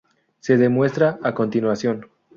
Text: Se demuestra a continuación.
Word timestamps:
Se 0.39 0.57
demuestra 0.57 1.19
a 1.21 1.35
continuación. 1.35 2.07